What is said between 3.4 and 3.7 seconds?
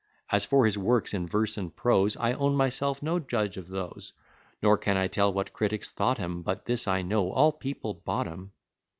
of